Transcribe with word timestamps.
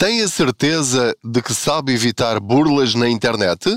Tem 0.00 0.22
a 0.22 0.28
certeza 0.28 1.14
de 1.22 1.42
que 1.42 1.52
sabe 1.52 1.92
evitar 1.92 2.40
burlas 2.40 2.94
na 2.94 3.06
internet? 3.06 3.68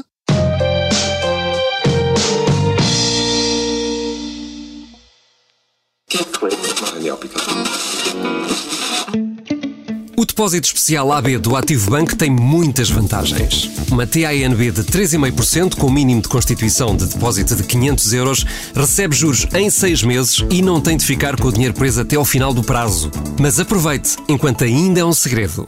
O 10.16 10.25
depósito 10.25 10.68
especial 10.68 11.12
AB 11.12 11.39
do 11.39 11.57
Ativo 11.57 11.91
Bank 11.91 12.15
tem 12.15 12.31
muitas 12.31 12.89
vantagens. 12.89 13.69
Uma 13.91 14.07
TINB 14.07 14.71
de 14.71 14.83
3,5% 14.85 15.75
com 15.75 15.91
mínimo 15.91 16.21
de 16.21 16.29
constituição 16.29 16.95
de 16.95 17.05
depósito 17.05 17.53
de 17.53 17.63
500 17.63 18.13
euros 18.13 18.45
recebe 18.73 19.13
juros 19.13 19.45
em 19.53 19.69
6 19.69 20.03
meses 20.03 20.45
e 20.49 20.61
não 20.61 20.79
tem 20.79 20.95
de 20.95 21.03
ficar 21.03 21.35
com 21.35 21.49
o 21.49 21.51
dinheiro 21.51 21.73
preso 21.73 21.99
até 21.99 22.15
ao 22.15 22.23
final 22.23 22.53
do 22.53 22.63
prazo. 22.63 23.11
Mas 23.37 23.59
aproveite, 23.59 24.15
enquanto 24.29 24.63
ainda 24.63 25.01
é 25.01 25.03
um 25.03 25.11
segredo. 25.11 25.67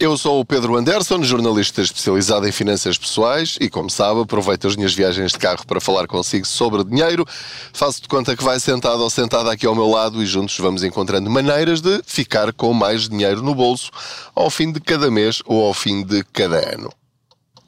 eu 0.00 0.16
sou 0.16 0.40
o 0.40 0.44
Pedro 0.46 0.76
Anderson, 0.76 1.22
jornalista 1.22 1.82
especializado 1.82 2.48
em 2.48 2.52
finanças 2.52 2.96
pessoais 2.96 3.58
e, 3.60 3.68
como 3.68 3.90
sabe, 3.90 4.22
aproveito 4.22 4.66
as 4.66 4.74
minhas 4.74 4.94
viagens 4.94 5.32
de 5.32 5.38
carro 5.38 5.66
para 5.66 5.78
falar 5.78 6.06
consigo 6.06 6.46
sobre 6.46 6.82
dinheiro. 6.82 7.26
Faço 7.70 8.00
de 8.00 8.08
conta 8.08 8.34
que 8.34 8.42
vai 8.42 8.58
sentado 8.58 9.02
ou 9.02 9.10
sentada 9.10 9.52
aqui 9.52 9.66
ao 9.66 9.74
meu 9.74 9.86
lado 9.86 10.22
e 10.22 10.26
juntos 10.26 10.58
vamos 10.58 10.82
encontrando 10.82 11.28
maneiras 11.28 11.82
de 11.82 12.00
ficar 12.06 12.50
com 12.54 12.72
mais 12.72 13.10
dinheiro 13.10 13.42
no 13.42 13.54
bolso 13.54 13.90
ao 14.34 14.48
fim 14.48 14.72
de 14.72 14.80
cada 14.80 15.10
mês 15.10 15.42
ou 15.44 15.66
ao 15.66 15.74
fim 15.74 16.02
de 16.02 16.24
cada 16.32 16.56
ano. 16.74 16.90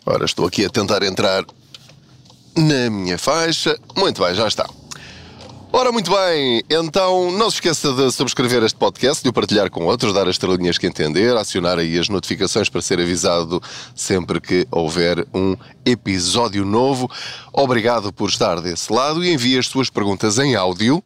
Ora, 0.06 0.24
estou 0.24 0.46
aqui 0.46 0.64
a 0.64 0.70
tentar 0.70 1.02
entrar 1.02 1.44
na 2.56 2.88
minha 2.88 3.18
faixa. 3.18 3.78
Muito 3.94 4.24
bem, 4.24 4.34
já 4.34 4.48
está. 4.48 4.66
Ora, 5.74 5.90
muito 5.90 6.10
bem, 6.10 6.62
então 6.68 7.32
não 7.32 7.50
se 7.50 7.56
esqueça 7.56 7.94
de 7.94 8.12
subscrever 8.12 8.62
este 8.62 8.76
podcast, 8.76 9.22
de 9.22 9.30
o 9.30 9.32
partilhar 9.32 9.70
com 9.70 9.86
outros, 9.86 10.12
dar 10.12 10.28
as 10.28 10.34
estrelinhas 10.34 10.76
que 10.76 10.86
entender, 10.86 11.34
acionar 11.34 11.78
aí 11.78 11.98
as 11.98 12.10
notificações 12.10 12.68
para 12.68 12.82
ser 12.82 13.00
avisado 13.00 13.58
sempre 13.96 14.38
que 14.38 14.68
houver 14.70 15.26
um 15.32 15.56
episódio 15.82 16.66
novo. 16.66 17.10
Obrigado 17.54 18.12
por 18.12 18.28
estar 18.28 18.60
desse 18.60 18.92
lado 18.92 19.24
e 19.24 19.32
envie 19.32 19.56
as 19.56 19.66
suas 19.66 19.88
perguntas 19.88 20.38
em 20.38 20.54
áudio 20.54 21.02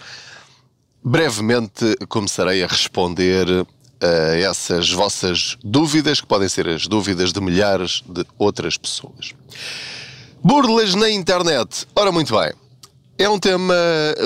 Brevemente 1.02 1.96
começarei 2.10 2.62
a 2.62 2.68
responder 2.68 3.66
a 4.02 4.36
essas 4.38 4.92
vossas 4.92 5.58
dúvidas, 5.64 6.22
que 6.22 6.28
podem 6.28 6.50
ser 6.50 6.68
as 6.68 6.88
dúvidas 6.88 7.32
de 7.32 7.42
milhares 7.42 8.04
de 8.08 8.26
outras 8.38 8.78
pessoas. 8.78 9.34
Burlas 10.44 10.96
na 10.96 11.10
internet. 11.10 11.86
Ora, 11.96 12.12
muito 12.12 12.38
bem. 12.38 12.54
É 13.18 13.28
um 13.28 13.38
tema 13.38 13.76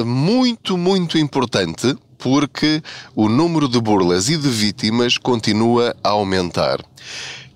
muito, 0.06 0.78
muito 0.78 1.18
importante 1.18 1.98
porque 2.18 2.82
o 3.16 3.28
número 3.28 3.68
de 3.68 3.82
burlas 3.82 4.30
e 4.30 4.38
de 4.38 4.48
vítimas 4.48 5.18
continua 5.18 5.96
a 6.04 6.10
aumentar. 6.10 6.80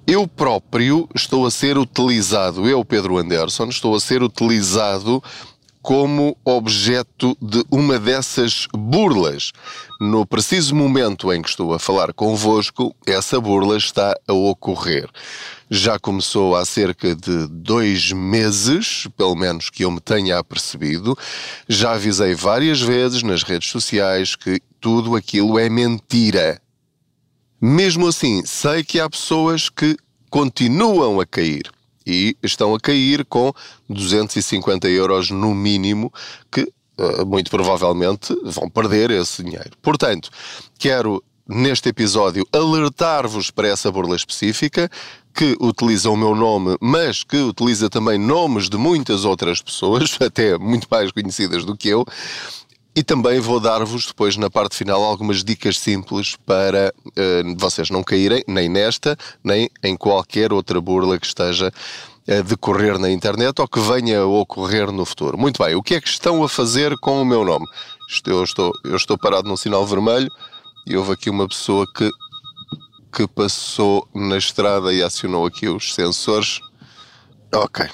Eu 0.06 0.28
próprio 0.28 1.08
estou 1.14 1.46
a 1.46 1.52
ser 1.52 1.78
utilizado, 1.78 2.68
eu, 2.68 2.84
Pedro 2.84 3.18
Anderson, 3.18 3.66
estou 3.66 3.96
a 3.96 4.00
ser 4.00 4.24
utilizado 4.24 5.24
como 5.82 6.38
objeto 6.44 7.38
de 7.42 7.64
uma 7.72 7.98
dessas 8.00 8.68
burlas. 8.74 9.52
No 10.00 10.26
preciso 10.26 10.76
momento 10.76 11.32
em 11.32 11.42
que 11.42 11.50
estou 11.50 11.74
a 11.74 11.80
falar 11.80 12.14
convosco, 12.14 12.96
essa 13.06 13.40
burla 13.40 13.78
está 13.78 14.16
a 14.28 14.34
ocorrer. 14.34 15.10
Já 15.70 16.00
começou 16.00 16.56
há 16.56 16.66
cerca 16.66 17.16
de 17.16 17.48
dois 17.48 18.12
meses, 18.12 19.08
pelo 19.16 19.36
menos 19.36 19.70
que 19.70 19.84
eu 19.84 19.92
me 19.92 20.00
tenha 20.00 20.38
apercebido. 20.38 21.18
Já 21.68 21.94
avisei 21.94 22.34
várias 22.34 22.82
vezes 22.82 23.24
nas 23.24 23.44
redes 23.44 23.70
sociais 23.70 24.36
que 24.36 24.62
tudo 24.80 25.16
aquilo 25.16 25.58
é 25.58 25.70
mentira. 25.70 26.62
Mesmo 27.60 28.08
assim, 28.08 28.46
sei 28.46 28.84
que 28.84 29.00
há 29.00 29.10
pessoas 29.10 29.70
que 29.70 29.98
continuam 30.30 31.20
a 31.20 31.26
cair 31.26 31.77
e 32.08 32.38
estão 32.42 32.74
a 32.74 32.80
cair 32.80 33.26
com 33.26 33.54
250 33.90 34.88
euros 34.88 35.30
no 35.30 35.54
mínimo, 35.54 36.12
que 36.50 36.72
eh, 36.98 37.26
muito 37.26 37.52
provavelmente 37.52 38.34
vão 38.46 38.70
perder 38.70 39.12
esse 39.12 39.44
dinheiro. 39.44 39.72
Portanto, 39.82 40.30
quero 40.80 41.22
neste 41.48 41.90
episódio 41.90 42.48
alertar-vos 42.52 43.52
para 43.52 43.68
essa 43.68 43.92
burla 43.92 44.16
específica 44.16 44.90
que 45.34 45.56
utiliza 45.60 46.10
o 46.10 46.18
meu 46.18 46.34
nome, 46.34 46.78
mas 46.82 47.24
que 47.24 47.38
utiliza 47.38 47.90
também 47.90 48.18
nomes 48.18 48.70
de 48.70 48.78
muitas 48.78 49.24
outras 49.24 49.62
pessoas, 49.62 50.18
até 50.24 50.58
muito 50.58 50.88
mais 50.90 51.12
conhecidas 51.12 51.66
do 51.66 51.76
que 51.76 51.90
eu. 51.90 52.06
E 52.98 53.04
também 53.04 53.40
vou 53.40 53.60
dar-vos 53.60 54.08
depois 54.08 54.38
na 54.38 54.50
parte 54.50 54.76
final 54.76 55.04
algumas 55.04 55.44
dicas 55.44 55.78
simples 55.78 56.36
para 56.36 56.92
uh, 57.06 57.56
vocês 57.56 57.92
não 57.92 58.02
caírem 58.02 58.44
nem 58.48 58.68
nesta, 58.68 59.16
nem 59.44 59.70
em 59.84 59.96
qualquer 59.96 60.52
outra 60.52 60.82
burla 60.82 61.20
que 61.20 61.28
esteja 61.28 61.72
a 62.28 62.42
decorrer 62.42 62.98
na 62.98 63.12
internet 63.12 63.62
ou 63.62 63.68
que 63.68 63.80
venha 63.80 64.22
a 64.22 64.26
ocorrer 64.26 64.92
no 64.92 65.06
futuro. 65.06 65.38
Muito 65.38 65.64
bem, 65.64 65.76
o 65.76 65.84
que 65.84 65.94
é 65.94 66.02
que 66.02 66.08
estão 66.08 66.44
a 66.44 66.50
fazer 66.50 66.98
com 66.98 67.22
o 67.22 67.26
meu 67.26 67.46
nome? 67.46 67.68
Eu 68.26 68.44
estou, 68.44 68.74
eu 68.84 68.96
estou 68.96 69.16
parado 69.16 69.48
num 69.48 69.56
sinal 69.56 69.86
vermelho 69.86 70.32
e 70.88 70.98
houve 70.98 71.12
aqui 71.12 71.30
uma 71.30 71.48
pessoa 71.48 71.86
que, 71.96 72.10
que 73.16 73.28
passou 73.28 74.10
na 74.12 74.40
estrada 74.40 74.92
e 74.92 75.04
acionou 75.04 75.46
aqui 75.46 75.70
os 75.70 75.94
sensores. 75.94 76.62
Ok, 77.54 77.88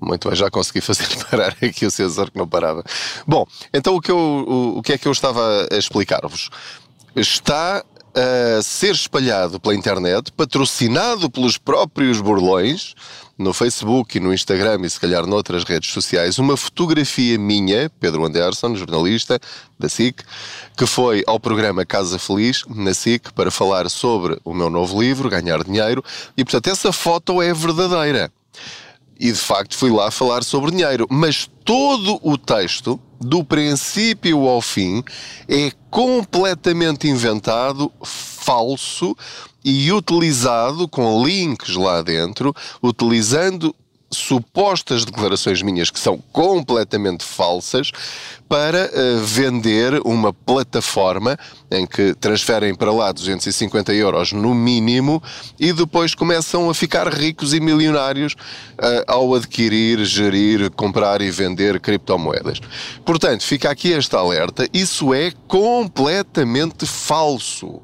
muito 0.00 0.28
bem, 0.28 0.36
já 0.36 0.50
consegui 0.50 0.80
fazer 0.80 1.06
parar 1.30 1.56
aqui 1.62 1.86
o 1.86 1.90
sensor 1.90 2.30
que 2.30 2.38
não 2.38 2.46
parava. 2.46 2.84
Bom, 3.26 3.46
então 3.72 3.94
o 3.96 4.00
que, 4.00 4.10
eu, 4.10 4.16
o, 4.16 4.78
o 4.78 4.82
que 4.82 4.92
é 4.92 4.98
que 4.98 5.06
eu 5.06 5.12
estava 5.12 5.66
a 5.70 5.76
explicar-vos? 5.76 6.50
Está 7.16 7.84
a 8.14 8.62
ser 8.62 8.92
espalhado 8.92 9.60
pela 9.60 9.74
internet, 9.74 10.32
patrocinado 10.32 11.30
pelos 11.30 11.58
próprios 11.58 12.20
burlões, 12.20 12.94
no 13.38 13.52
Facebook 13.52 14.16
e 14.16 14.20
no 14.20 14.34
Instagram 14.34 14.80
e 14.82 14.90
se 14.90 14.98
calhar 14.98 15.24
noutras 15.24 15.62
redes 15.62 15.92
sociais, 15.92 16.38
uma 16.38 16.56
fotografia 16.56 17.38
minha, 17.38 17.88
Pedro 18.00 18.26
Anderson, 18.26 18.74
jornalista 18.74 19.38
da 19.78 19.88
SIC, 19.88 20.24
que 20.76 20.86
foi 20.86 21.22
ao 21.24 21.38
programa 21.38 21.86
Casa 21.86 22.18
Feliz, 22.18 22.64
na 22.68 22.92
SIC, 22.92 23.32
para 23.32 23.50
falar 23.50 23.88
sobre 23.88 24.40
o 24.44 24.52
meu 24.52 24.68
novo 24.68 25.00
livro, 25.00 25.30
Ganhar 25.30 25.62
Dinheiro, 25.62 26.02
e 26.36 26.44
portanto 26.44 26.66
essa 26.66 26.92
foto 26.92 27.40
é 27.40 27.54
verdadeira 27.54 28.32
e 29.18 29.32
de 29.32 29.38
facto 29.38 29.76
fui 29.76 29.90
lá 29.90 30.10
falar 30.10 30.44
sobre 30.44 30.70
dinheiro. 30.70 31.06
Mas 31.10 31.50
todo 31.64 32.18
o 32.22 32.38
texto, 32.38 33.00
do 33.20 33.42
princípio 33.42 34.46
ao 34.46 34.62
fim, 34.62 35.02
é 35.48 35.72
completamente 35.90 37.08
inventado, 37.08 37.90
falso 38.02 39.16
e 39.64 39.92
utilizado 39.92 40.88
com 40.88 41.24
links 41.26 41.74
lá 41.74 42.00
dentro, 42.00 42.54
utilizando 42.82 43.74
supostas 44.10 45.04
declarações 45.04 45.60
minhas 45.62 45.90
que 45.90 45.98
são 45.98 46.18
completamente 46.32 47.24
falsas 47.24 47.90
para 48.48 48.86
uh, 48.86 49.18
vender 49.18 50.00
uma 50.04 50.32
plataforma 50.32 51.38
em 51.70 51.86
que 51.86 52.14
transferem 52.14 52.74
para 52.74 52.90
lá 52.90 53.12
250 53.12 53.92
euros 53.92 54.32
no 54.32 54.54
mínimo 54.54 55.22
e 55.60 55.72
depois 55.72 56.14
começam 56.14 56.70
a 56.70 56.74
ficar 56.74 57.12
ricos 57.12 57.52
e 57.52 57.60
milionários 57.60 58.32
uh, 58.32 59.04
ao 59.06 59.34
adquirir, 59.34 60.02
gerir, 60.04 60.70
comprar 60.70 61.20
e 61.20 61.30
vender 61.30 61.78
criptomoedas. 61.78 62.60
Portanto, 63.04 63.44
fica 63.44 63.70
aqui 63.70 63.90
este 63.90 64.16
alerta: 64.16 64.66
isso 64.72 65.12
é 65.12 65.30
completamente 65.46 66.86
falso. 66.86 67.82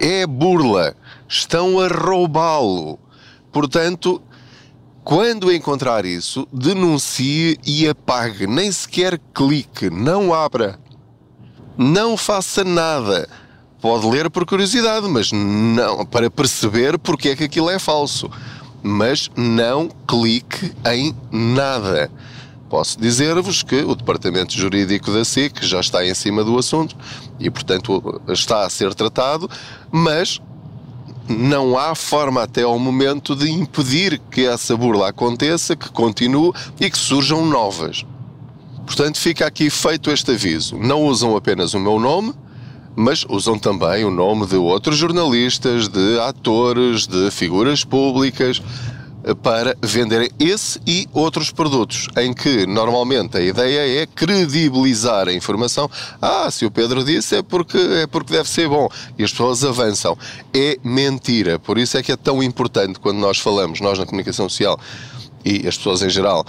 É 0.00 0.26
burla. 0.26 0.96
Estão 1.28 1.78
a 1.78 1.86
roubá-lo. 1.86 2.98
Portanto, 3.52 4.20
quando 5.04 5.52
encontrar 5.52 6.04
isso, 6.04 6.46
denuncie 6.52 7.58
e 7.66 7.88
apague. 7.88 8.46
Nem 8.46 8.70
sequer 8.70 9.20
clique, 9.34 9.90
não 9.90 10.32
abra. 10.32 10.78
Não 11.76 12.16
faça 12.16 12.62
nada. 12.62 13.28
Pode 13.80 14.06
ler 14.06 14.30
por 14.30 14.46
curiosidade, 14.46 15.08
mas 15.08 15.32
não 15.32 16.06
para 16.06 16.30
perceber 16.30 16.98
porque 16.98 17.30
é 17.30 17.36
que 17.36 17.44
aquilo 17.44 17.68
é 17.68 17.80
falso. 17.80 18.30
Mas 18.80 19.28
não 19.36 19.88
clique 20.06 20.72
em 20.86 21.14
nada. 21.32 22.08
posso 22.70 22.98
dizer-vos 23.00 23.62
que 23.62 23.82
o 23.82 23.96
Departamento 23.96 24.56
Jurídico 24.56 25.12
da 25.12 25.24
SIC 25.24 25.64
já 25.64 25.80
está 25.80 26.06
em 26.06 26.14
cima 26.14 26.44
do 26.44 26.56
assunto 26.56 26.96
e, 27.40 27.50
portanto, 27.50 28.22
está 28.28 28.64
a 28.64 28.70
ser 28.70 28.94
tratado, 28.94 29.50
mas 29.90 30.40
não 31.28 31.78
há 31.78 31.94
forma 31.94 32.42
até 32.42 32.62
ao 32.62 32.78
momento 32.78 33.34
de 33.34 33.50
impedir 33.50 34.20
que 34.30 34.46
essa 34.46 34.76
burla 34.76 35.08
aconteça, 35.08 35.76
que 35.76 35.90
continue 35.90 36.52
e 36.80 36.90
que 36.90 36.98
surjam 36.98 37.46
novas. 37.46 38.04
Portanto, 38.86 39.18
fica 39.18 39.46
aqui 39.46 39.70
feito 39.70 40.10
este 40.10 40.32
aviso. 40.32 40.76
Não 40.76 41.02
usam 41.02 41.36
apenas 41.36 41.74
o 41.74 41.80
meu 41.80 41.98
nome, 41.98 42.34
mas 42.94 43.24
usam 43.28 43.58
também 43.58 44.04
o 44.04 44.10
nome 44.10 44.46
de 44.46 44.56
outros 44.56 44.96
jornalistas, 44.96 45.88
de 45.88 46.18
atores, 46.20 47.06
de 47.06 47.30
figuras 47.30 47.84
públicas 47.84 48.60
para 49.42 49.76
venderem 49.80 50.30
esse 50.38 50.80
e 50.86 51.08
outros 51.12 51.50
produtos, 51.50 52.08
em 52.16 52.32
que 52.32 52.66
normalmente 52.66 53.36
a 53.36 53.40
ideia 53.40 54.02
é 54.02 54.06
credibilizar 54.06 55.28
a 55.28 55.32
informação. 55.32 55.88
Ah, 56.20 56.50
se 56.50 56.64
o 56.66 56.70
Pedro 56.70 57.04
disse 57.04 57.36
é 57.36 57.42
porque, 57.42 57.78
é 57.78 58.06
porque 58.06 58.32
deve 58.32 58.48
ser 58.48 58.68
bom. 58.68 58.88
E 59.18 59.24
as 59.24 59.30
pessoas 59.30 59.64
avançam. 59.64 60.16
É 60.52 60.78
mentira. 60.82 61.58
Por 61.58 61.78
isso 61.78 61.96
é 61.96 62.02
que 62.02 62.12
é 62.12 62.16
tão 62.16 62.42
importante 62.42 62.98
quando 62.98 63.18
nós 63.18 63.38
falamos, 63.38 63.80
nós 63.80 63.98
na 63.98 64.06
comunicação 64.06 64.48
social 64.48 64.78
e 65.44 65.66
as 65.66 65.76
pessoas 65.76 66.02
em 66.02 66.10
geral, 66.10 66.44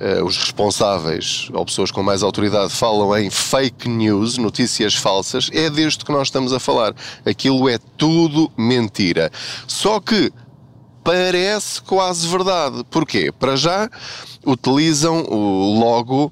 Uh, 0.00 0.24
os 0.24 0.36
responsáveis 0.36 1.48
ou 1.52 1.64
pessoas 1.64 1.90
com 1.90 2.04
mais 2.04 2.22
autoridade 2.22 2.72
falam 2.72 3.18
em 3.18 3.30
fake 3.30 3.88
news, 3.88 4.38
notícias 4.38 4.94
falsas, 4.94 5.50
é 5.52 5.68
deste 5.68 6.04
que 6.04 6.12
nós 6.12 6.28
estamos 6.28 6.52
a 6.52 6.60
falar. 6.60 6.94
Aquilo 7.26 7.68
é 7.68 7.78
tudo 7.96 8.48
mentira. 8.56 9.28
Só 9.66 9.98
que 9.98 10.32
parece 11.08 11.80
quase 11.80 12.28
verdade. 12.28 12.84
Porquê? 12.90 13.32
Para 13.32 13.56
já 13.56 13.88
utilizam 14.44 15.22
o 15.22 15.80
logo, 15.80 16.30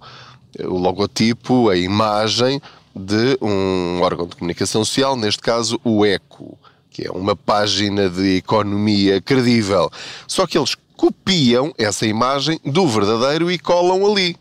o 0.60 0.76
logotipo, 0.76 1.70
a 1.70 1.76
imagem 1.78 2.60
de 2.94 3.38
um 3.40 4.02
órgão 4.02 4.26
de 4.26 4.36
comunicação 4.36 4.84
social, 4.84 5.16
neste 5.16 5.40
caso 5.40 5.80
o 5.82 6.04
ECO, 6.04 6.58
que 6.90 7.06
é 7.06 7.10
uma 7.10 7.34
página 7.34 8.10
de 8.10 8.36
economia 8.36 9.18
credível. 9.18 9.90
Só 10.28 10.46
que 10.46 10.58
eles 10.58 10.74
copiam 10.94 11.72
essa 11.78 12.06
imagem 12.06 12.60
do 12.62 12.86
verdadeiro 12.86 13.50
e 13.50 13.58
colam 13.58 14.04
ali. 14.04 14.36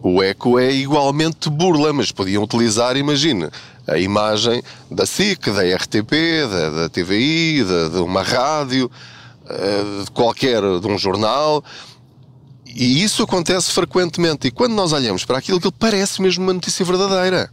O 0.00 0.22
eco 0.22 0.56
é 0.56 0.70
igualmente 0.70 1.50
burla, 1.50 1.92
mas 1.92 2.12
podiam 2.12 2.44
utilizar, 2.44 2.96
imagine, 2.96 3.48
a 3.88 3.98
imagem 3.98 4.62
da 4.88 5.04
SIC, 5.04 5.50
da 5.50 5.62
RTP, 5.62 6.12
da, 6.48 6.70
da 6.70 6.88
TVI, 6.88 7.64
de, 7.64 7.90
de 7.90 7.98
uma 7.98 8.22
rádio, 8.22 8.90
eh, 9.48 10.04
de 10.04 10.10
qualquer, 10.10 10.60
de 10.80 10.86
um 10.86 10.98
jornal, 10.98 11.62
e 12.74 13.02
isso 13.02 13.22
acontece 13.22 13.70
frequentemente. 13.72 14.48
E 14.48 14.50
quando 14.50 14.72
nós 14.72 14.92
olhamos 14.92 15.24
para 15.24 15.38
aquilo, 15.38 15.58
aquilo 15.58 15.72
parece 15.72 16.22
mesmo 16.22 16.44
uma 16.44 16.54
notícia 16.54 16.84
verdadeira. 16.84 17.52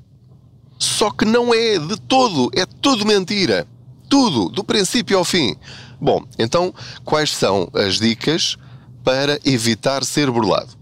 Só 0.77 1.11
que 1.11 1.25
não 1.25 1.53
é 1.53 1.77
de 1.77 1.99
todo, 1.99 2.49
é 2.55 2.65
tudo 2.65 3.05
mentira. 3.05 3.67
Tudo, 4.09 4.49
do 4.49 4.63
princípio 4.63 5.17
ao 5.17 5.25
fim. 5.25 5.55
Bom, 5.99 6.23
então 6.37 6.73
quais 7.03 7.35
são 7.35 7.69
as 7.73 7.99
dicas 7.99 8.57
para 9.03 9.39
evitar 9.43 10.03
ser 10.05 10.31
burlado? 10.31 10.79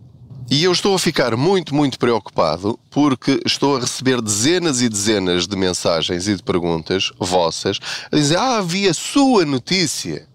E 0.49 0.63
eu 0.63 0.71
estou 0.71 0.95
a 0.95 0.99
ficar 0.99 1.35
muito, 1.35 1.75
muito 1.75 1.99
preocupado 1.99 2.79
porque 2.89 3.41
estou 3.45 3.75
a 3.75 3.79
receber 3.81 4.21
dezenas 4.21 4.81
e 4.81 4.87
dezenas 4.87 5.45
de 5.45 5.57
mensagens 5.57 6.27
e 6.27 6.35
de 6.35 6.43
perguntas 6.43 7.11
vossas 7.19 7.79
a 8.09 8.15
dizer: 8.15 8.37
Ah, 8.37 8.61
vi 8.61 8.87
a 8.87 8.93
sua 8.93 9.43
notícia. 9.43 10.25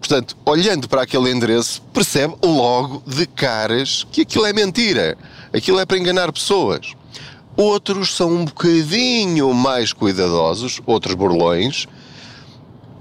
Portanto, 0.07 0.37
olhando 0.45 0.87
para 0.87 1.01
aquele 1.01 1.29
endereço, 1.29 1.81
percebe 1.93 2.33
logo 2.41 3.03
de 3.05 3.25
caras 3.25 4.07
que 4.09 4.21
aquilo 4.21 4.45
é 4.45 4.53
mentira. 4.53 5.17
Aquilo 5.53 5.81
é 5.81 5.85
para 5.85 5.97
enganar 5.97 6.31
pessoas. 6.31 6.93
Outros 7.57 8.15
são 8.15 8.31
um 8.31 8.45
bocadinho 8.45 9.53
mais 9.53 9.91
cuidadosos, 9.91 10.79
outros 10.85 11.13
burlões, 11.13 11.87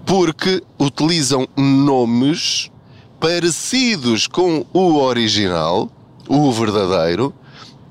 porque 0.04 0.60
utilizam 0.80 1.46
nomes 1.56 2.72
parecidos 3.20 4.26
com 4.26 4.66
o 4.72 4.96
original, 4.96 5.88
o 6.28 6.50
verdadeiro. 6.50 7.32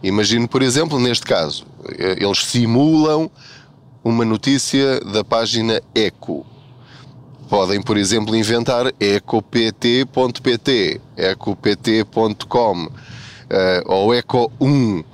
Imagino, 0.03 0.45
por 0.45 0.61
exemplo, 0.61 0.99
neste 0.99 1.25
caso, 1.25 1.65
eles 1.97 2.39
simulam 2.39 3.31
uma 4.03 4.25
notícia 4.25 4.99
da 4.99 5.23
página 5.23 5.81
Eco 5.95 6.45
Podem, 7.49 7.81
por 7.81 7.97
exemplo, 7.97 8.35
inventar 8.35 8.93
ecopt.pt, 8.99 11.01
ecopt.com 11.17 12.85
uh, 12.85 12.89
ou 13.85 14.09
eco1. 14.09 15.05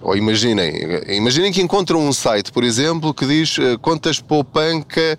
Ou 0.00 0.16
imaginem, 0.16 0.72
imaginem 1.08 1.52
que 1.52 1.60
encontram 1.60 2.00
um 2.00 2.12
site, 2.12 2.52
por 2.52 2.62
exemplo, 2.62 3.12
que 3.12 3.26
diz 3.26 3.58
uh, 3.58 3.78
contas 3.80 4.20
poupanca 4.20 5.18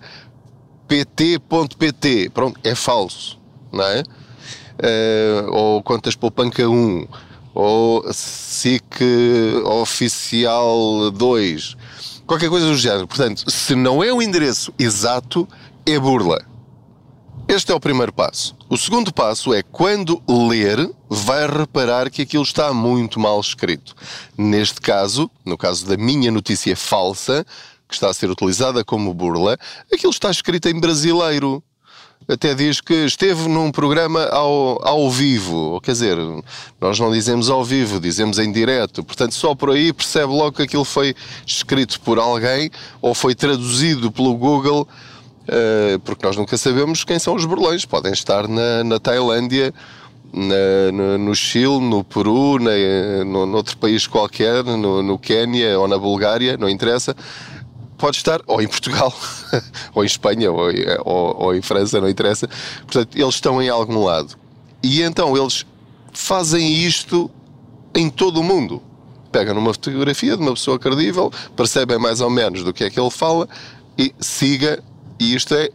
pt.pt. 0.88 2.30
Pronto, 2.30 2.58
é 2.64 2.74
falso, 2.74 3.38
não 3.72 3.84
é? 3.84 4.02
Uh, 4.02 5.52
ou 5.52 5.82
contas 5.82 6.14
poupanca 6.14 6.66
1 6.66 7.06
ou 7.52 8.10
SIC 8.12 9.02
oficial 9.64 11.10
2 11.10 11.76
qualquer 12.30 12.48
coisa 12.48 12.66
do 12.66 12.76
género. 12.76 13.08
Portanto, 13.08 13.50
se 13.50 13.74
não 13.74 14.04
é 14.04 14.12
o 14.12 14.22
endereço 14.22 14.72
exato, 14.78 15.48
é 15.84 15.98
burla. 15.98 16.40
Este 17.52 17.72
é 17.72 17.74
o 17.74 17.80
primeiro 17.80 18.12
passo. 18.12 18.54
O 18.68 18.78
segundo 18.78 19.12
passo 19.12 19.52
é 19.52 19.60
quando 19.60 20.22
ler, 20.48 20.88
vai 21.08 21.48
reparar 21.48 22.08
que 22.08 22.22
aquilo 22.22 22.44
está 22.44 22.72
muito 22.72 23.18
mal 23.18 23.40
escrito. 23.40 23.92
Neste 24.38 24.80
caso, 24.80 25.28
no 25.44 25.58
caso 25.58 25.84
da 25.84 25.96
minha 25.96 26.30
notícia 26.30 26.76
falsa, 26.76 27.44
que 27.88 27.94
está 27.94 28.08
a 28.08 28.14
ser 28.14 28.30
utilizada 28.30 28.84
como 28.84 29.12
burla, 29.12 29.58
aquilo 29.92 30.12
está 30.12 30.30
escrito 30.30 30.68
em 30.68 30.78
brasileiro. 30.78 31.60
até 32.28 32.54
diz 32.54 32.80
que 32.80 32.94
esteve 32.94 33.48
num 33.48 33.72
programa 33.72 34.26
ao, 34.26 34.78
ao 34.86 35.10
vivo. 35.10 35.80
Quer 35.80 35.90
dizer, 35.90 36.18
nós 36.80 37.00
não 37.00 37.10
dizemos 37.10 37.50
ao 37.50 37.64
vivo, 37.64 37.98
dizemos 37.98 38.38
em 38.38 38.52
direto. 38.52 39.02
Portanto, 39.02 39.34
só 39.34 39.56
por 39.56 39.70
aí 39.70 39.92
percebe 39.92 40.32
logo 40.32 40.52
que 40.52 40.62
aquilo 40.62 40.84
foi 40.84 41.16
escrito 41.44 42.00
por 42.02 42.16
alguém 42.20 42.70
ou 43.02 43.12
foi 43.12 43.34
traduzido 43.34 44.12
pelo 44.12 44.36
Google, 44.36 44.86
porque 46.04 46.26
nós 46.26 46.36
nunca 46.36 46.56
sabemos 46.56 47.04
quem 47.04 47.18
são 47.18 47.34
os 47.34 47.44
burlões. 47.44 47.84
Podem 47.84 48.12
estar 48.12 48.48
na, 48.48 48.84
na 48.84 48.98
Tailândia. 48.98 49.72
Na, 50.32 50.92
no, 50.92 51.18
no, 51.18 51.34
Chile, 51.34 51.80
no 51.80 52.04
Peru, 52.04 52.60
na, 52.60 53.24
no, 53.24 53.46
noutro 53.46 53.76
país 53.76 54.06
qualquer, 54.06 54.62
no, 54.62 55.02
no 55.02 55.18
Quénia 55.18 55.76
ou 55.76 55.88
na 55.88 55.98
Bulgária, 55.98 56.56
não 56.56 56.68
interessa 56.68 57.16
pode 58.00 58.16
estar 58.16 58.40
ou 58.46 58.62
em 58.62 58.66
Portugal, 58.66 59.14
ou 59.94 60.02
em 60.02 60.06
Espanha, 60.06 60.50
ou, 60.50 60.70
ou, 61.04 61.36
ou 61.36 61.54
em 61.54 61.60
França, 61.60 62.00
não 62.00 62.08
interessa. 62.08 62.48
Portanto, 62.86 63.14
eles 63.14 63.34
estão 63.34 63.62
em 63.62 63.68
algum 63.68 64.02
lado. 64.02 64.36
E 64.82 65.02
então 65.02 65.36
eles 65.36 65.66
fazem 66.12 66.72
isto 66.72 67.30
em 67.94 68.08
todo 68.08 68.40
o 68.40 68.42
mundo. 68.42 68.82
Pegam 69.30 69.54
numa 69.54 69.72
fotografia 69.72 70.36
de 70.36 70.42
uma 70.42 70.54
pessoa 70.54 70.78
credível, 70.78 71.30
percebem 71.54 71.98
mais 71.98 72.20
ou 72.20 72.30
menos 72.30 72.64
do 72.64 72.72
que 72.72 72.84
é 72.84 72.90
que 72.90 72.98
ele 72.98 73.10
fala 73.10 73.48
e 73.96 74.12
siga. 74.18 74.82
E 75.20 75.34
isto 75.34 75.54
é, 75.54 75.68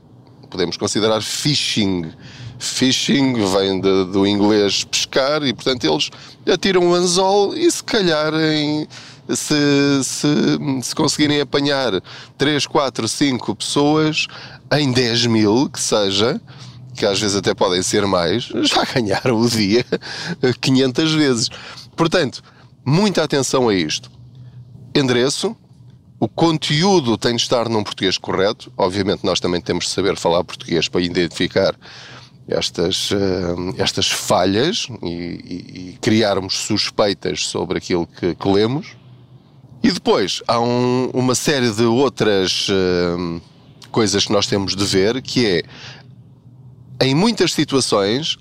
podemos 0.49 0.75
considerar 0.75 1.21
phishing. 1.21 2.11
Phishing 2.57 3.33
vem 3.33 3.79
de, 3.79 4.05
do 4.05 4.25
inglês 4.25 4.83
pescar 4.83 5.43
e, 5.43 5.53
portanto, 5.53 5.85
eles 5.85 6.09
atiram 6.51 6.81
um 6.81 6.93
anzol 6.95 7.55
e 7.55 7.69
se 7.69 7.83
calhar 7.83 8.33
em 8.33 8.87
se, 9.29 10.03
se, 10.03 10.27
se 10.81 10.95
conseguirem 10.95 11.41
apanhar 11.41 12.01
3, 12.37 12.65
4, 12.65 13.07
5 13.07 13.55
pessoas 13.55 14.27
em 14.71 14.91
10 14.91 15.27
mil, 15.27 15.69
que 15.69 15.79
seja, 15.79 16.41
que 16.95 17.05
às 17.05 17.19
vezes 17.19 17.35
até 17.35 17.53
podem 17.53 17.83
ser 17.83 18.05
mais, 18.07 18.43
já 18.43 18.83
ganharam 18.93 19.39
o 19.39 19.47
dia 19.47 19.85
500 20.59 21.13
vezes. 21.13 21.49
Portanto, 21.95 22.41
muita 22.83 23.23
atenção 23.23 23.69
a 23.69 23.75
isto. 23.75 24.09
Endereço, 24.95 25.55
o 26.25 26.27
conteúdo 26.27 27.20
tem 27.20 27.36
de 27.36 27.44
estar 27.44 27.70
num 27.70 27.84
português 27.84 28.17
correto. 28.17 28.74
Obviamente, 28.75 29.24
nós 29.24 29.39
também 29.39 29.62
temos 29.62 29.86
de 29.86 29.91
saber 29.91 30.17
falar 30.17 30.44
português 30.44 30.89
para 30.89 31.00
identificar 31.00 31.75
estas, 32.48 33.12
uh, 33.12 33.75
estas 33.77 34.10
falhas 34.10 34.88
e, 35.03 35.08
e, 35.08 35.89
e, 35.91 35.98
criarmos 36.01 36.55
suspeitas 36.55 37.46
sobre 37.46 37.77
aquilo 37.77 38.08
que, 38.08 38.34
que 38.34 38.48
lemos. 38.50 38.98
E 39.84 39.91
depois 39.91 40.41
há 40.48 40.60
um, 40.60 41.12
uma 41.13 41.36
série 41.36 41.70
de 41.70 41.84
outras 41.84 42.70
uh, 42.70 43.39
coisas 43.91 44.25
que 44.25 44.32
nós 44.32 44.48
temos 44.48 44.75
de 44.75 44.84
ver, 44.84 45.22
que 45.22 45.46
é 45.46 45.63
em 47.05 47.13
muitas 47.13 47.53
situações 47.53 48.39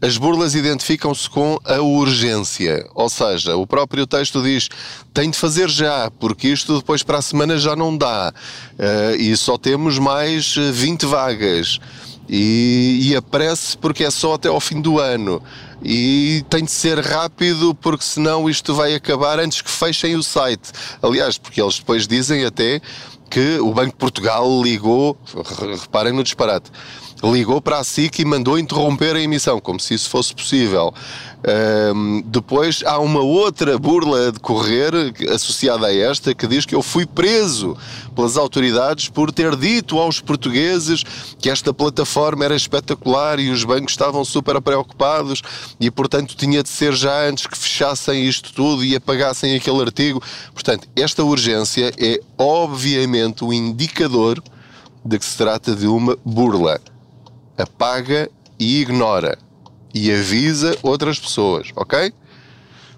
as 0.00 0.18
burlas 0.18 0.54
identificam-se 0.54 1.28
com 1.28 1.58
a 1.64 1.80
urgência, 1.80 2.86
ou 2.94 3.08
seja, 3.08 3.56
o 3.56 3.66
próprio 3.66 4.06
texto 4.06 4.42
diz 4.42 4.68
tem 5.14 5.30
de 5.30 5.38
fazer 5.38 5.70
já, 5.70 6.10
porque 6.10 6.48
isto 6.48 6.78
depois 6.78 7.02
para 7.02 7.18
a 7.18 7.22
semana 7.22 7.56
já 7.56 7.74
não 7.74 7.96
dá. 7.96 8.32
Uh, 8.72 9.16
e 9.16 9.34
só 9.36 9.56
temos 9.56 9.98
mais 9.98 10.54
20 10.54 11.06
vagas. 11.06 11.80
E, 12.28 12.98
e 13.02 13.16
apresse 13.16 13.78
porque 13.78 14.04
é 14.04 14.10
só 14.10 14.34
até 14.34 14.48
ao 14.48 14.60
fim 14.60 14.80
do 14.80 14.98
ano. 14.98 15.42
E 15.82 16.44
tem 16.50 16.64
de 16.64 16.70
ser 16.70 16.98
rápido 16.98 17.74
porque 17.74 18.04
senão 18.04 18.50
isto 18.50 18.74
vai 18.74 18.94
acabar 18.94 19.38
antes 19.38 19.62
que 19.62 19.70
fechem 19.70 20.16
o 20.16 20.22
site. 20.22 20.72
Aliás, 21.00 21.38
porque 21.38 21.62
eles 21.62 21.78
depois 21.78 22.06
dizem 22.06 22.44
até 22.44 22.80
que 23.30 23.58
o 23.58 23.72
Banco 23.72 23.90
de 23.90 23.96
Portugal 23.96 24.62
ligou, 24.62 25.16
reparem 25.80 26.12
no 26.12 26.22
disparate, 26.22 26.70
ligou 27.22 27.60
para 27.60 27.78
a 27.78 27.84
SIC 27.84 28.20
e 28.20 28.24
mandou 28.24 28.58
interromper 28.58 29.16
a 29.16 29.20
emissão, 29.20 29.60
como 29.60 29.80
se 29.80 29.94
isso 29.94 30.10
fosse 30.10 30.34
possível. 30.34 30.92
Um, 31.94 32.22
depois 32.22 32.82
há 32.84 32.98
uma 32.98 33.20
outra 33.20 33.78
burla 33.78 34.28
a 34.28 34.30
decorrer 34.32 34.92
associada 35.32 35.86
a 35.86 35.94
esta 35.94 36.34
que 36.34 36.46
diz 36.46 36.66
que 36.66 36.74
eu 36.74 36.82
fui 36.82 37.06
preso 37.06 37.76
pelas 38.16 38.36
autoridades 38.36 39.08
por 39.08 39.30
ter 39.30 39.54
dito 39.54 39.98
aos 39.98 40.18
portugueses 40.20 41.04
que 41.38 41.48
esta 41.48 41.72
plataforma 41.72 42.44
era 42.44 42.56
espetacular 42.56 43.38
e 43.38 43.50
os 43.50 43.62
bancos 43.62 43.92
estavam 43.92 44.24
super 44.24 44.60
preocupados 44.60 45.40
e, 45.78 45.90
portanto, 45.90 46.36
tinha 46.36 46.62
de 46.62 46.68
ser 46.68 46.94
já 46.94 47.28
antes 47.28 47.46
que 47.46 47.56
fechassem 47.56 48.26
isto 48.26 48.52
tudo 48.52 48.84
e 48.84 48.96
apagassem 48.96 49.54
aquele 49.54 49.82
artigo. 49.82 50.20
Portanto, 50.52 50.88
esta 50.96 51.22
urgência 51.22 51.92
é 51.96 52.18
obviamente 52.36 53.44
o 53.44 53.48
um 53.48 53.52
indicador 53.52 54.42
de 55.04 55.18
que 55.18 55.24
se 55.24 55.36
trata 55.36 55.76
de 55.76 55.86
uma 55.86 56.18
burla. 56.24 56.80
Apaga 57.58 58.30
e 58.58 58.80
ignora 58.80 59.38
e 59.94 60.12
avisa 60.12 60.76
outras 60.82 61.18
pessoas, 61.18 61.68
ok? 61.74 62.12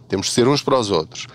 Temos 0.08 0.26
de 0.26 0.32
ser 0.32 0.48
uns 0.48 0.62
para 0.62 0.78
os 0.78 0.90
outros. 0.90 1.26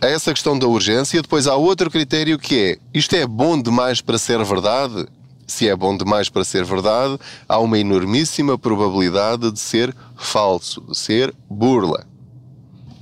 A 0.00 0.06
essa 0.06 0.32
questão 0.32 0.58
da 0.58 0.66
urgência, 0.66 1.20
depois 1.20 1.46
há 1.46 1.54
outro 1.54 1.90
critério 1.90 2.38
que 2.38 2.58
é: 2.58 2.78
isto 2.94 3.14
é 3.14 3.26
bom 3.26 3.60
demais 3.60 4.00
para 4.00 4.16
ser 4.16 4.42
verdade? 4.42 5.06
Se 5.46 5.68
é 5.68 5.76
bom 5.76 5.94
demais 5.94 6.30
para 6.30 6.44
ser 6.44 6.64
verdade, 6.64 7.18
há 7.46 7.58
uma 7.58 7.78
enormíssima 7.78 8.56
probabilidade 8.56 9.50
de 9.50 9.58
ser 9.58 9.94
falso, 10.16 10.80
de 10.88 10.96
ser 10.96 11.34
burla. 11.50 12.06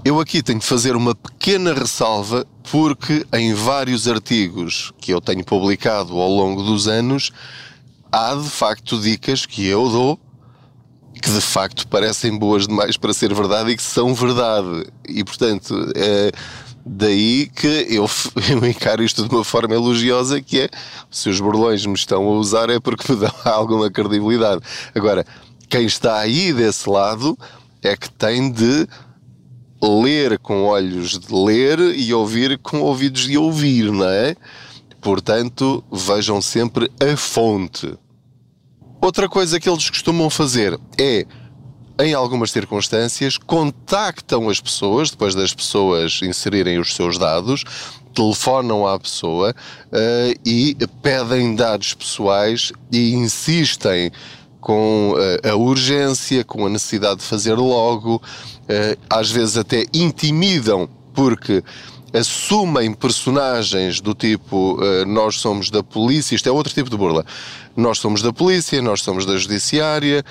Eu 0.05 0.19
aqui 0.19 0.43
tenho 0.43 0.59
de 0.59 0.65
fazer 0.65 0.97
uma 0.97 1.15
pequena 1.15 1.75
ressalva 1.75 2.47
porque 2.71 3.27
em 3.33 3.55
vários 3.55 4.09
artigos 4.09 4.93
que 5.01 5.13
eu 5.13 5.21
tenho 5.21 5.45
publicado 5.45 6.19
ao 6.19 6.31
longo 6.31 6.63
dos 6.63 6.89
anos 6.89 7.31
há 8.11 8.35
de 8.35 8.49
facto 8.49 9.01
dicas 9.01 9.47
que 9.47 9.67
eu 9.67 9.89
dou 9.89 10.21
que 11.21 11.31
de 11.31 11.41
facto 11.41 11.87
parecem 11.89 12.37
boas 12.39 12.67
demais 12.67 12.97
para 12.97 13.13
ser 13.13 13.35
verdade 13.35 13.71
e 13.71 13.77
que 13.77 13.83
são 13.83 14.15
verdade. 14.15 14.87
E 15.09 15.25
portanto, 15.25 15.91
é 15.97 16.31
daí 16.85 17.51
que 17.55 17.87
eu, 17.91 18.09
eu 18.49 18.67
encaro 18.67 19.03
isto 19.03 19.27
de 19.27 19.35
uma 19.35 19.45
forma 19.45 19.75
elogiosa, 19.75 20.41
que 20.41 20.61
é 20.61 20.69
se 21.11 21.29
os 21.29 21.41
burlões 21.41 21.85
me 21.85 21.95
estão 21.95 22.27
a 22.27 22.33
usar 22.33 22.71
é 22.71 22.81
porque 22.81 23.13
me 23.13 23.19
dão 23.19 23.33
alguma 23.45 23.91
credibilidade. 23.91 24.63
Agora, 24.95 25.27
quem 25.69 25.85
está 25.85 26.19
aí 26.19 26.53
desse 26.53 26.89
lado 26.89 27.37
é 27.83 27.97
que 27.97 28.11
tem 28.11 28.51
de 28.51 28.89
ler 29.81 30.39
com 30.39 30.65
olhos 30.65 31.19
de 31.19 31.33
ler 31.33 31.79
e 31.79 32.13
ouvir 32.13 32.59
com 32.59 32.81
ouvidos 32.81 33.23
de 33.23 33.39
ouvir, 33.39 33.93
não 33.93 34.09
é? 34.09 34.35
Portanto, 35.01 35.85
vejam 35.91 36.41
sempre 36.41 36.91
a 37.01 37.17
fonte. 37.17 37.97
Outra 39.01 39.29
coisa 39.29 39.61
que 39.61 39.69
eles 39.69 39.89
costumam 39.89 40.29
fazer 40.29 40.79
é, 40.99 41.25
em 42.01 42.15
algumas 42.15 42.51
circunstâncias, 42.51 43.37
contactam 43.37 44.49
as 44.49 44.61
pessoas, 44.61 45.11
depois 45.11 45.35
das 45.35 45.53
pessoas 45.53 46.21
inserirem 46.23 46.79
os 46.79 46.95
seus 46.95 47.19
dados, 47.19 47.65
telefonam 48.15 48.87
à 48.87 48.99
pessoa 48.99 49.53
uh, 49.53 50.41
e 50.45 50.77
pedem 51.03 51.55
dados 51.55 51.95
pessoais 51.95 52.73
e 52.91 53.15
insistem 53.15 54.11
com 54.61 55.13
uh, 55.13 55.49
a 55.49 55.55
urgência, 55.55 56.45
com 56.45 56.67
a 56.67 56.69
necessidade 56.69 57.21
de 57.21 57.27
fazer 57.27 57.55
logo, 57.55 58.17
uh, 58.17 58.99
às 59.09 59.31
vezes 59.31 59.57
até 59.57 59.85
intimidam, 59.95 60.89
porque 61.15 61.63
assumem 62.13 62.93
personagens 62.93 64.01
do 64.01 64.15
tipo 64.15 64.75
uh, 64.75 65.05
nós 65.07 65.37
somos 65.37 65.71
da 65.71 65.83
polícia, 65.83 66.35
isto 66.35 66.49
é 66.49 66.53
outro 66.53 66.73
tipo 66.73 66.89
de 66.89 66.97
burla. 66.97 67.25
Nós 67.77 67.99
somos 67.99 68.23
da 68.23 68.33
polícia, 68.33 68.81
nós 68.81 69.03
somos 69.03 69.27
da 69.27 69.37
judiciária, 69.37 70.25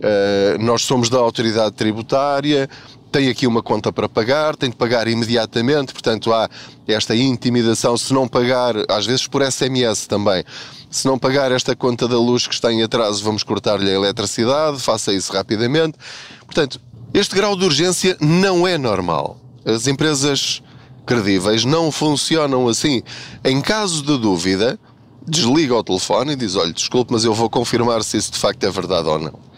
uh, 0.00 0.62
nós 0.62 0.82
somos 0.82 1.08
da 1.08 1.18
autoridade 1.18 1.72
tributária, 1.72 2.68
tem 3.10 3.28
aqui 3.28 3.46
uma 3.46 3.62
conta 3.62 3.92
para 3.92 4.08
pagar, 4.08 4.56
tem 4.56 4.70
de 4.70 4.76
pagar 4.76 5.06
imediatamente, 5.06 5.92
portanto 5.92 6.32
há 6.32 6.48
esta 6.86 7.14
intimidação, 7.14 7.96
se 7.96 8.12
não 8.12 8.26
pagar, 8.26 8.74
às 8.88 9.06
vezes 9.06 9.26
por 9.26 9.40
SMS 9.44 10.06
também, 10.06 10.44
se 10.90 11.06
não 11.06 11.18
pagar 11.18 11.52
esta 11.52 11.76
conta 11.76 12.08
da 12.08 12.18
luz 12.18 12.46
que 12.46 12.54
está 12.54 12.72
em 12.72 12.82
atraso, 12.82 13.22
vamos 13.22 13.42
cortar-lhe 13.42 13.90
a 13.90 13.94
eletricidade, 13.94 14.80
faça 14.80 15.12
isso 15.12 15.32
rapidamente. 15.32 15.98
Portanto, 16.44 16.80
este 17.12 17.34
grau 17.34 17.56
de 17.56 17.64
urgência 17.64 18.16
não 18.20 18.66
é 18.66 18.78
normal. 18.78 19.36
As 19.64 19.86
empresas 19.86 20.62
credíveis 21.04 21.64
não 21.64 21.90
funcionam 21.90 22.68
assim. 22.68 23.02
Em 23.44 23.60
caso 23.60 24.02
de 24.02 24.18
dúvida, 24.18 24.78
desliga 25.26 25.74
o 25.74 25.84
telefone 25.84 26.32
e 26.32 26.36
diz: 26.36 26.56
Olha, 26.56 26.72
desculpe, 26.72 27.12
mas 27.12 27.24
eu 27.24 27.34
vou 27.34 27.48
confirmar 27.48 28.02
se 28.02 28.16
isso 28.16 28.32
de 28.32 28.38
facto 28.38 28.62
é 28.64 28.70
verdade 28.70 29.08
ou 29.08 29.18
não. 29.18 29.54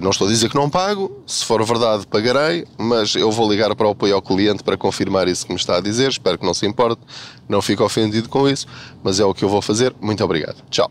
Não 0.00 0.10
estou 0.10 0.26
a 0.26 0.30
dizer 0.30 0.50
que 0.50 0.56
não 0.56 0.68
pago, 0.68 1.22
se 1.26 1.44
for 1.44 1.64
verdade 1.64 2.06
pagarei, 2.08 2.66
mas 2.76 3.14
eu 3.14 3.30
vou 3.30 3.50
ligar 3.50 3.74
para 3.74 3.86
o 3.86 3.90
apoio 3.90 4.16
ao 4.16 4.20
cliente 4.20 4.62
para 4.62 4.76
confirmar 4.76 5.28
isso 5.28 5.46
que 5.46 5.52
me 5.52 5.58
está 5.58 5.76
a 5.76 5.80
dizer. 5.80 6.10
Espero 6.10 6.36
que 6.36 6.44
não 6.44 6.52
se 6.52 6.66
importe, 6.66 7.00
não 7.48 7.62
fique 7.62 7.82
ofendido 7.82 8.28
com 8.28 8.48
isso, 8.48 8.66
mas 9.02 9.20
é 9.20 9.24
o 9.24 9.32
que 9.32 9.44
eu 9.44 9.48
vou 9.48 9.62
fazer. 9.62 9.94
Muito 10.00 10.22
obrigado. 10.24 10.56
Tchau. 10.70 10.90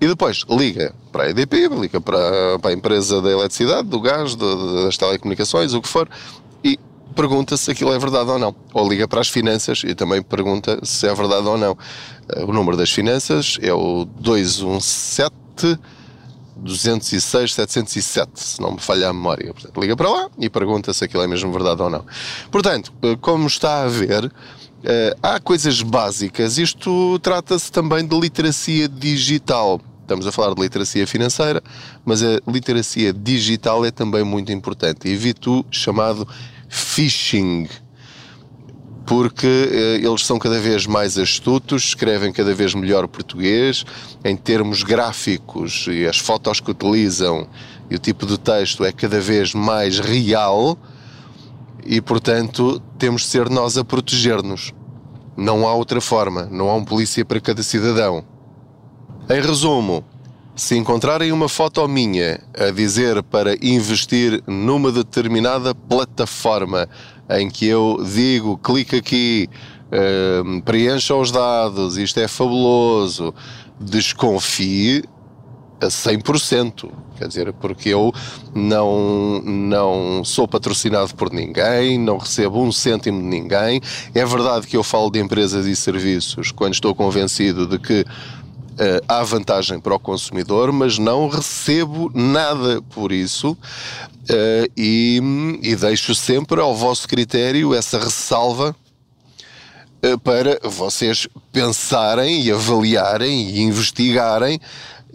E 0.00 0.06
depois 0.08 0.44
liga 0.50 0.94
para 1.12 1.24
a 1.24 1.30
EDP, 1.30 1.68
liga 1.68 2.00
para, 2.00 2.58
para 2.58 2.70
a 2.70 2.74
empresa 2.74 3.22
da 3.22 3.30
eletricidade, 3.30 3.88
do 3.88 4.00
gás, 4.00 4.34
das 4.34 4.96
telecomunicações, 4.96 5.72
o 5.72 5.80
que 5.80 5.88
for, 5.88 6.08
pergunta 7.14 7.56
se 7.56 7.70
aquilo 7.70 7.92
é 7.92 7.98
verdade 7.98 8.30
ou 8.30 8.38
não. 8.38 8.54
Ou 8.72 8.88
liga 8.88 9.08
para 9.08 9.20
as 9.20 9.28
finanças 9.28 9.82
e 9.84 9.94
também 9.94 10.22
pergunta 10.22 10.78
se 10.82 11.06
é 11.06 11.14
verdade 11.14 11.46
ou 11.46 11.56
não. 11.56 11.76
Eh, 12.28 12.44
o 12.44 12.52
número 12.52 12.76
das 12.76 12.90
finanças 12.90 13.58
é 13.62 13.72
o 13.72 14.04
217 14.04 15.78
206 16.56 17.52
707, 17.52 18.30
se 18.34 18.60
não 18.60 18.72
me 18.72 18.80
falha 18.80 19.08
a 19.08 19.12
memória. 19.12 19.52
Portanto, 19.52 19.80
liga 19.80 19.96
para 19.96 20.08
lá 20.08 20.30
e 20.38 20.48
pergunta 20.48 20.92
se 20.92 21.04
aquilo 21.04 21.22
é 21.22 21.26
mesmo 21.26 21.52
verdade 21.52 21.82
ou 21.82 21.90
não. 21.90 22.04
Portanto, 22.50 22.92
eh, 23.02 23.16
como 23.20 23.46
está 23.46 23.82
a 23.82 23.88
ver, 23.88 24.32
eh, 24.84 25.16
há 25.22 25.40
coisas 25.40 25.80
básicas. 25.82 26.58
Isto 26.58 27.18
trata-se 27.20 27.72
também 27.72 28.06
de 28.06 28.18
literacia 28.18 28.88
digital. 28.88 29.80
Estamos 30.02 30.26
a 30.26 30.32
falar 30.32 30.54
de 30.54 30.60
literacia 30.60 31.06
financeira, 31.06 31.62
mas 32.04 32.22
a 32.22 32.38
literacia 32.46 33.10
digital 33.10 33.84
é 33.86 33.90
também 33.90 34.22
muito 34.22 34.52
importante. 34.52 35.08
Evito 35.08 35.60
o 35.60 35.66
chamado 35.70 36.28
phishing 36.74 37.68
porque 39.06 39.46
eh, 39.46 40.06
eles 40.06 40.24
são 40.24 40.38
cada 40.38 40.58
vez 40.58 40.86
mais 40.86 41.18
astutos, 41.18 41.84
escrevem 41.84 42.32
cada 42.32 42.54
vez 42.54 42.74
melhor 42.74 43.06
português, 43.06 43.84
em 44.24 44.34
termos 44.34 44.82
gráficos 44.82 45.86
e 45.88 46.06
as 46.06 46.18
fotos 46.18 46.58
que 46.58 46.70
utilizam 46.70 47.46
e 47.90 47.94
o 47.94 47.98
tipo 47.98 48.26
de 48.26 48.38
texto 48.38 48.84
é 48.84 48.90
cada 48.90 49.20
vez 49.20 49.54
mais 49.54 49.98
real 49.98 50.76
e, 51.84 52.00
portanto, 52.00 52.80
temos 52.98 53.22
de 53.22 53.28
ser 53.28 53.50
nós 53.50 53.76
a 53.76 53.84
proteger-nos. 53.84 54.72
Não 55.36 55.68
há 55.68 55.74
outra 55.74 56.00
forma, 56.00 56.48
não 56.50 56.70
há 56.70 56.74
um 56.74 56.84
polícia 56.84 57.24
para 57.24 57.40
cada 57.40 57.62
cidadão. 57.62 58.24
Em 59.28 59.40
resumo, 59.40 60.02
se 60.56 60.76
encontrarem 60.76 61.32
uma 61.32 61.48
foto 61.48 61.86
minha 61.88 62.40
a 62.56 62.70
dizer 62.70 63.22
para 63.24 63.54
investir 63.60 64.42
numa 64.46 64.92
determinada 64.92 65.74
plataforma 65.74 66.88
em 67.28 67.50
que 67.50 67.66
eu 67.66 68.04
digo, 68.04 68.58
clica 68.58 68.98
aqui, 68.98 69.48
uh, 69.88 70.62
preencha 70.62 71.14
os 71.14 71.32
dados, 71.32 71.96
isto 71.96 72.20
é 72.20 72.28
fabuloso, 72.28 73.34
desconfie 73.80 75.02
a 75.80 75.86
100%. 75.86 76.90
Quer 77.16 77.28
dizer, 77.28 77.52
porque 77.54 77.88
eu 77.88 78.12
não, 78.54 79.40
não 79.42 80.24
sou 80.24 80.46
patrocinado 80.46 81.14
por 81.14 81.32
ninguém, 81.32 81.98
não 81.98 82.18
recebo 82.18 82.62
um 82.62 82.72
cêntimo 82.72 83.20
de 83.20 83.26
ninguém. 83.26 83.80
É 84.14 84.24
verdade 84.24 84.66
que 84.66 84.76
eu 84.76 84.82
falo 84.82 85.10
de 85.10 85.20
empresas 85.20 85.66
e 85.66 85.76
serviços 85.76 86.50
quando 86.52 86.74
estou 86.74 86.94
convencido 86.94 87.66
de 87.66 87.78
que 87.78 88.04
Uh, 88.74 88.98
há 89.06 89.22
vantagem 89.22 89.78
para 89.78 89.94
o 89.94 90.00
consumidor, 90.00 90.72
mas 90.72 90.98
não 90.98 91.28
recebo 91.28 92.10
nada 92.12 92.82
por 92.82 93.12
isso 93.12 93.52
uh, 93.52 94.72
e, 94.76 95.20
e, 95.62 95.76
deixo 95.76 96.12
sempre 96.12 96.60
ao 96.60 96.74
vosso 96.74 97.06
critério 97.06 97.72
essa 97.72 98.00
ressalva 98.00 98.74
uh, 100.04 100.18
para 100.18 100.58
vocês 100.64 101.28
pensarem 101.52 102.42
e 102.42 102.50
avaliarem 102.50 103.50
e 103.50 103.60
investigarem 103.60 104.60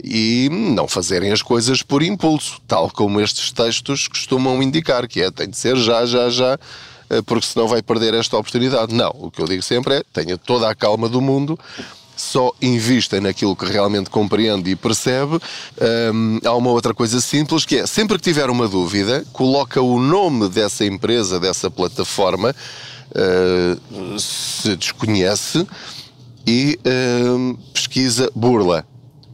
e 0.02 0.48
não 0.50 0.88
fazerem 0.88 1.34
as 1.34 1.42
coisas 1.42 1.84
por 1.84 2.02
impulso, 2.02 2.62
tal 2.66 2.90
como 2.90 3.20
estes 3.20 3.52
textos 3.52 4.08
costumam 4.08 4.64
indicar, 4.64 5.06
que 5.06 5.22
é 5.22 5.30
tem 5.30 5.50
de 5.50 5.58
ser 5.58 5.76
já, 5.76 6.06
já, 6.06 6.30
já, 6.30 6.58
porque 7.26 7.46
senão 7.46 7.68
vai 7.68 7.82
perder 7.82 8.14
esta 8.14 8.38
oportunidade. 8.38 8.94
Não, 8.94 9.14
o 9.16 9.30
que 9.30 9.42
eu 9.42 9.46
digo 9.46 9.62
sempre 9.62 9.96
é 9.96 10.04
tenha 10.14 10.38
toda 10.38 10.70
a 10.70 10.74
calma 10.74 11.10
do 11.10 11.20
mundo 11.20 11.60
só 12.22 12.52
invista 12.62 13.22
naquilo 13.22 13.56
que 13.56 13.66
realmente 13.66 14.10
compreende 14.10 14.70
e 14.70 14.76
percebe. 14.76 15.40
Um, 16.14 16.40
há 16.44 16.54
uma 16.54 16.70
outra 16.70 16.94
coisa 16.94 17.22
simples 17.22 17.66
que 17.66 17.78
é 17.78 17.88
sempre 17.88 18.18
que 18.18 18.24
tiver 18.24 18.50
uma 18.50 18.68
dúvida, 18.68 19.26
coloca 19.32 19.82
o 19.82 20.00
nome 20.00 20.50
dessa 20.50 20.86
empresa, 20.86 21.40
dessa 21.40 21.72
plataforma, 21.72 22.54
uh, 23.12 24.20
se 24.20 24.76
desconhece, 24.76 25.66
e 26.46 26.78
uh, 26.86 27.58
pesquisa 27.74 28.30
burla. 28.36 28.86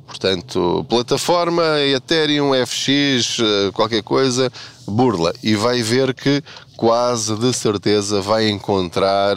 Portanto, 0.06 0.86
plataforma, 0.88 1.64
Ethereum, 1.82 2.52
FX, 2.66 3.38
ah, 3.42 3.72
qualquer 3.74 4.02
coisa, 4.02 4.50
burla. 4.88 5.34
E 5.44 5.56
vai 5.56 5.82
ver 5.82 6.14
que 6.14 6.42
quase 6.78 7.36
de 7.36 7.52
certeza 7.52 8.22
vai 8.22 8.48
encontrar 8.48 9.36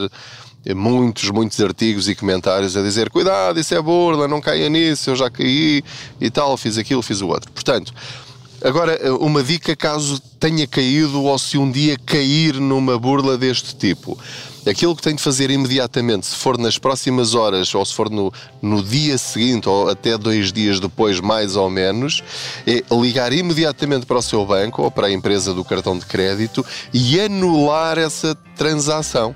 muitos, 0.75 1.31
muitos 1.31 1.61
artigos 1.61 2.09
e 2.09 2.15
comentários 2.15 2.77
a 2.77 2.83
dizer 2.83 3.11
cuidado, 3.11 3.59
isso 3.59 3.75
é 3.75 3.81
burla, 3.81 4.29
não 4.29 4.41
caia 4.41 4.69
nisso, 4.69 5.11
eu 5.11 5.17
já 5.17 5.31
caí 5.31 5.83
e 6.21 6.31
tal, 6.31 6.57
fiz 6.57 6.77
aquilo, 6.77 7.03
fiz 7.03 7.21
o 7.21 7.29
outro. 7.29 7.51
Portanto, 7.53 7.93
agora 8.63 8.99
uma 9.17 9.43
dica 9.43 9.75
caso 9.75 10.21
tenha 10.39 10.67
caído 10.67 11.23
ou 11.23 11.39
se 11.39 11.57
um 11.57 11.71
dia 11.71 11.97
cair 12.05 12.55
numa 12.55 12.99
burla 12.99 13.39
deste 13.39 13.75
tipo. 13.75 14.19
Aquilo 14.69 14.95
que 14.95 15.01
tem 15.01 15.15
de 15.15 15.23
fazer 15.23 15.51
imediatamente, 15.51 16.27
se 16.27 16.37
for 16.37 16.59
nas 16.59 16.77
próximas 16.77 17.35
horas 17.35 17.75
ou 17.75 17.83
se 17.87 17.95
for 17.95 18.11
no, 18.11 18.31
no 18.61 18.83
dia 18.83 19.17
seguinte 19.17 19.67
ou 19.67 19.89
até 19.89 20.19
dois 20.19 20.53
dias 20.53 20.79
depois, 20.79 21.21
mais 21.21 21.57
ou 21.57 21.71
menos, 21.71 22.23
é 22.67 22.83
ligar 22.95 23.33
imediatamente 23.33 24.05
para 24.05 24.19
o 24.19 24.23
seu 24.23 24.45
banco 24.45 24.83
ou 24.83 24.91
para 24.91 25.07
a 25.07 25.11
empresa 25.11 25.55
do 25.55 25.65
cartão 25.65 25.99
de 25.99 26.05
crédito 26.05 26.67
e 26.93 27.19
anular 27.19 27.97
essa 27.97 28.35
transação. 28.57 29.35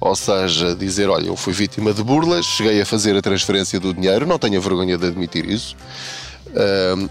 Ou 0.00 0.16
seja, 0.16 0.74
dizer, 0.74 1.10
olha, 1.10 1.26
eu 1.26 1.36
fui 1.36 1.52
vítima 1.52 1.92
de 1.92 2.02
burlas, 2.02 2.46
cheguei 2.46 2.80
a 2.80 2.86
fazer 2.86 3.14
a 3.16 3.20
transferência 3.20 3.78
do 3.78 3.92
dinheiro, 3.92 4.26
não 4.26 4.38
tenho 4.38 4.60
vergonha 4.60 4.96
de 4.96 5.06
admitir 5.06 5.44
isso. 5.44 5.76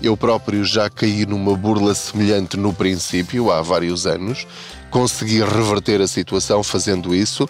Eu 0.02 0.18
próprio 0.18 0.66
já 0.66 0.90
caí 0.90 1.26
numa 1.26 1.56
burla 1.56 1.94
semelhante 1.94 2.58
no 2.58 2.74
princípio, 2.74 3.52
há 3.52 3.62
vários 3.62 4.06
anos. 4.06 4.46
Consegui 4.90 5.40
reverter 5.42 6.02
a 6.02 6.08
situação 6.08 6.64
fazendo 6.64 7.14
isso 7.14 7.48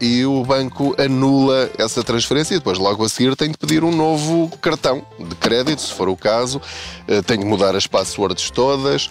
e 0.00 0.24
o 0.24 0.42
banco 0.44 0.96
anula 0.98 1.70
essa 1.78 2.02
transferência 2.02 2.54
e 2.54 2.58
depois, 2.58 2.78
logo 2.78 3.04
a 3.04 3.08
seguir, 3.08 3.36
tem 3.36 3.50
de 3.50 3.58
pedir 3.58 3.84
um 3.84 3.94
novo 3.94 4.50
cartão 4.62 5.04
de 5.18 5.34
crédito, 5.36 5.82
se 5.82 5.92
for 5.92 6.08
o 6.08 6.16
caso. 6.16 6.60
Uh, 7.06 7.22
tem 7.22 7.38
de 7.38 7.44
mudar 7.44 7.76
as 7.76 7.86
passwords 7.86 8.50
todas. 8.50 9.10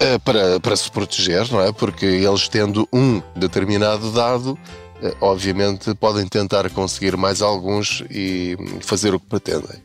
Eh, 0.00 0.16
para, 0.18 0.60
para 0.60 0.76
se 0.76 0.88
proteger, 0.90 1.50
não 1.50 1.60
é? 1.60 1.72
Porque 1.72 2.06
eles 2.06 2.48
tendo 2.48 2.88
um 2.92 3.20
determinado 3.34 4.12
dado, 4.12 4.56
eh, 5.02 5.12
obviamente 5.20 5.92
podem 5.96 6.24
tentar 6.26 6.70
conseguir 6.70 7.16
mais 7.16 7.42
alguns 7.42 8.04
e 8.08 8.56
fazer 8.80 9.12
o 9.12 9.18
que 9.18 9.26
pretendem. 9.26 9.82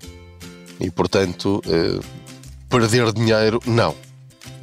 E 0.79 0.91
portanto, 0.91 1.63
eh, 1.65 1.99
perder 2.69 3.11
dinheiro, 3.11 3.59
não. 3.65 3.95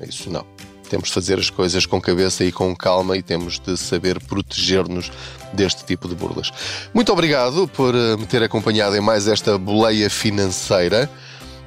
Isso 0.09 0.31
não. 0.31 0.47
Temos 0.89 1.09
de 1.09 1.15
fazer 1.15 1.39
as 1.39 1.51
coisas 1.51 1.85
com 1.85 2.01
cabeça 2.01 2.45
e 2.45 2.53
com 2.53 2.75
calma 2.75 3.17
e 3.17 3.23
temos 3.23 3.59
de 3.59 3.77
saber 3.77 4.21
proteger-nos 4.21 5.11
deste 5.53 5.85
tipo 5.85 6.09
de 6.09 6.15
burlas. 6.15 6.53
Muito 6.95 7.13
obrigado 7.13 7.67
por 7.69 7.93
me 7.93 8.27
ter 8.27 8.43
acompanhado 8.43 8.97
em 8.97 9.01
mais 9.01 9.27
esta 9.27 9.59
boleia 9.59 10.09
financeira. 10.09 11.11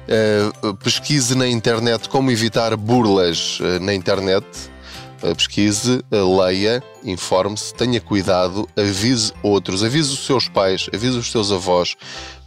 Uh, 0.06 0.74
pesquise 0.74 1.34
na 1.34 1.48
internet 1.48 2.08
como 2.10 2.30
evitar 2.30 2.76
burlas 2.76 3.58
uh, 3.60 3.82
na 3.82 3.94
internet. 3.94 4.46
Uh, 5.22 5.34
pesquise, 5.34 6.02
leia, 6.10 6.82
informe-se, 7.02 7.72
tenha 7.72 8.00
cuidado, 8.00 8.68
avise 8.76 9.32
outros, 9.42 9.82
avise 9.82 10.12
os 10.12 10.26
seus 10.26 10.48
pais, 10.48 10.90
avise 10.92 11.16
os 11.16 11.30
seus 11.30 11.50
avós 11.50 11.96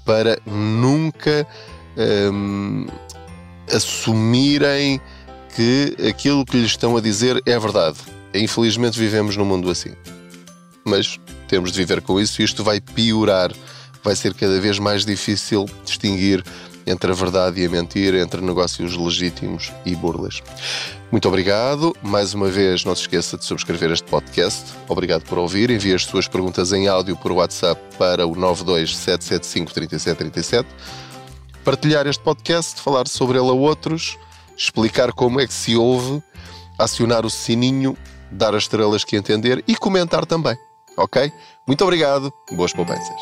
para 0.06 0.40
nunca 0.46 1.46
um, 1.98 2.88
assumirem 3.74 5.02
que 5.56 5.96
aquilo 6.08 6.46
que 6.46 6.58
lhes 6.58 6.72
estão 6.72 6.96
a 6.96 7.02
dizer 7.02 7.42
é 7.46 7.58
verdade. 7.58 7.98
Infelizmente 8.34 8.98
vivemos 8.98 9.36
num 9.36 9.46
mundo 9.46 9.70
assim. 9.70 9.94
Mas 10.86 11.20
temos 11.48 11.72
de 11.72 11.78
viver 11.80 12.02
com 12.02 12.20
isso 12.20 12.42
e 12.42 12.46
isto 12.46 12.64
vai 12.64 12.80
piorar. 12.80 13.52
Vai 14.04 14.16
ser 14.16 14.34
cada 14.34 14.62
vez 14.62 14.80
mais 14.80 15.04
difícil 15.04 15.66
distinguir 15.84 16.44
entre 16.88 17.12
a 17.12 17.14
verdade 17.14 17.62
e 17.62 17.66
a 17.66 17.70
mentira, 17.70 18.20
entre 18.22 18.40
negócios 18.42 18.96
legítimos 18.96 19.72
e 19.86 19.94
burlas. 19.96 20.42
Muito 21.12 21.28
obrigado. 21.28 21.94
Mais 22.02 22.34
uma 22.34 22.48
vez, 22.48 22.84
não 22.86 22.96
se 22.96 23.02
esqueça 23.02 23.38
de 23.38 23.46
subscrever 23.46 23.92
este 23.92 24.10
podcast. 24.10 24.74
Obrigado 24.88 25.24
por 25.24 25.38
ouvir. 25.38 25.70
Envie 25.70 25.94
as 25.94 26.06
suas 26.06 26.28
perguntas 26.28 26.72
em 26.72 26.88
áudio 26.88 27.16
por 27.18 27.32
WhatsApp 27.32 27.80
para 27.98 28.26
o 28.26 28.36
927753737. 28.36 30.66
Partilhar 31.64 32.08
este 32.08 32.24
podcast, 32.24 32.82
falar 32.82 33.08
sobre 33.08 33.38
ele 33.38 33.50
a 33.50 33.54
outros, 33.54 34.18
explicar 34.58 35.12
como 35.12 35.40
é 35.40 35.48
que 35.48 35.54
se 35.54 35.76
ouve, 35.76 36.24
acionar 36.80 37.24
o 37.26 37.30
sininho, 37.30 37.98
dar 38.32 38.56
as 38.56 38.64
estrelas 38.64 39.04
que 39.04 39.18
entender 39.18 39.64
e 39.68 39.76
comentar 39.76 40.26
também. 40.26 40.56
Ok? 40.98 41.32
Muito 41.68 41.84
obrigado. 41.84 42.34
Boas 42.52 42.74
poupanças. 42.74 43.22